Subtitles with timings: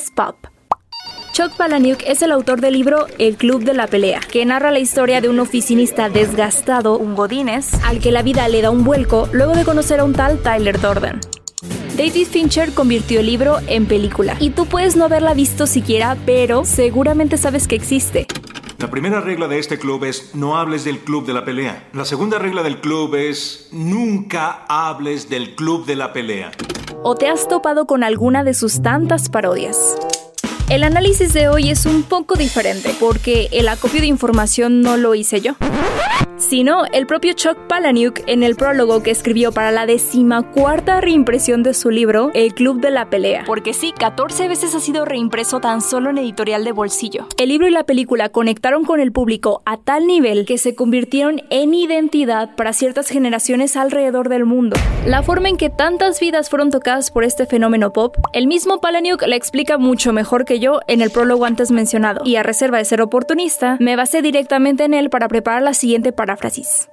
[0.00, 0.36] es Pop.
[1.32, 4.78] Chuck Palahniuk es el autor del libro El Club de la Pelea, que narra la
[4.78, 9.28] historia de un oficinista desgastado, un godines, al que la vida le da un vuelco
[9.32, 11.20] luego de conocer a un tal Tyler Durden.
[11.96, 16.64] David Fincher convirtió el libro en película, y tú puedes no haberla visto siquiera, pero
[16.64, 18.26] seguramente sabes que existe.
[18.80, 21.90] La primera regla de este club es no hables del club de la pelea.
[21.92, 26.50] La segunda regla del club es nunca hables del club de la pelea.
[27.02, 29.98] ¿O te has topado con alguna de sus tantas parodias?
[30.70, 35.16] El análisis de hoy es un poco diferente porque el acopio de información no lo
[35.16, 35.56] hice yo
[36.40, 41.74] sino el propio Chuck Palahniuk en el prólogo que escribió para la decimacuarta reimpresión de
[41.74, 43.44] su libro El Club de la Pelea.
[43.46, 47.26] Porque sí, 14 veces ha sido reimpreso tan solo en editorial de bolsillo.
[47.36, 51.42] El libro y la película conectaron con el público a tal nivel que se convirtieron
[51.50, 54.76] en identidad para ciertas generaciones alrededor del mundo.
[55.06, 59.22] La forma en que tantas vidas fueron tocadas por este fenómeno pop, el mismo Palahniuk
[59.26, 62.84] la explica mucho mejor que yo en el prólogo antes mencionado, y a reserva de
[62.84, 66.88] ser oportunista, me basé directamente en él para preparar la siguiente paráfrasis.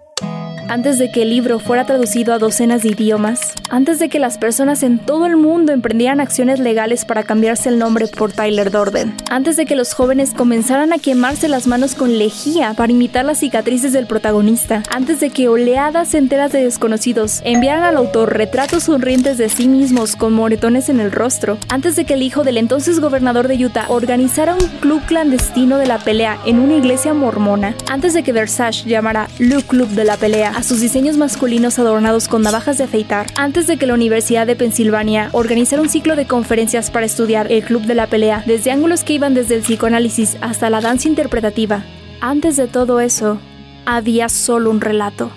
[0.69, 4.37] Antes de que el libro fuera traducido a docenas de idiomas, antes de que las
[4.37, 9.15] personas en todo el mundo emprendieran acciones legales para cambiarse el nombre por Tyler Dorden,
[9.29, 13.39] antes de que los jóvenes comenzaran a quemarse las manos con lejía para imitar las
[13.39, 19.37] cicatrices del protagonista, antes de que oleadas enteras de desconocidos enviaran al autor retratos sonrientes
[19.37, 22.99] de sí mismos con moretones en el rostro, antes de que el hijo del entonces
[22.99, 28.13] gobernador de Utah organizara un club clandestino de la pelea en una iglesia mormona, antes
[28.13, 32.41] de que Versace llamara Le Club de la Pelea a sus diseños masculinos adornados con
[32.41, 36.89] navajas de afeitar, antes de que la Universidad de Pensilvania organizara un ciclo de conferencias
[36.89, 40.71] para estudiar el club de la pelea, desde ángulos que iban desde el psicoanálisis hasta
[40.71, 41.83] la danza interpretativa.
[42.21, 43.37] Antes de todo eso,
[43.85, 45.29] había solo un relato.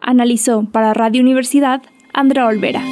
[0.00, 1.80] Analizó para Radio Universidad
[2.12, 2.82] Andrea Olvera.